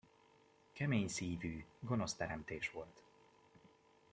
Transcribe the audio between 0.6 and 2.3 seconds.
Kemény szívű, gonosz